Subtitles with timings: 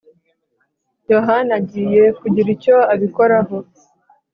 [1.11, 3.57] yohana agiye kugira icyo abikoraho